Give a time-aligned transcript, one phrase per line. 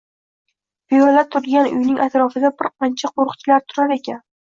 [0.93, 4.25] Piyola turgan uyning atrofida bir qancha qo‘riqchilar turar ekan